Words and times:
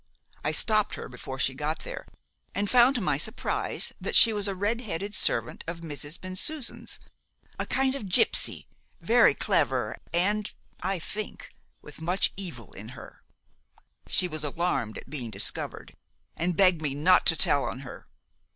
I 0.43 0.51
stopped 0.51 0.95
her 0.95 1.07
before 1.07 1.37
she 1.37 1.53
got 1.53 1.81
there, 1.81 2.07
and 2.55 2.71
found 2.71 2.95
to 2.95 3.01
my 3.01 3.17
surprise 3.17 3.93
that 4.01 4.15
she 4.15 4.33
was 4.33 4.47
a 4.47 4.55
red 4.55 4.81
headed 4.81 5.13
servant 5.13 5.63
of 5.67 5.81
Mrs. 5.81 6.19
Bensusan's 6.19 6.99
a 7.59 7.67
kind 7.67 7.93
of 7.93 8.05
gypsy, 8.07 8.65
very 8.99 9.35
clever, 9.35 9.95
and 10.11 10.51
I 10.81 10.97
think 10.97 11.51
with 11.83 12.01
much 12.01 12.33
evil 12.35 12.73
in 12.73 12.89
her. 12.97 13.21
She 14.07 14.27
was 14.27 14.43
alarmed 14.43 14.97
at 14.97 15.07
being 15.07 15.29
discovered, 15.29 15.95
and 16.35 16.57
begged 16.57 16.81
me 16.81 16.95
not 16.95 17.27
to 17.27 17.35
tell 17.35 17.63
on 17.65 17.81
her. 17.81 18.07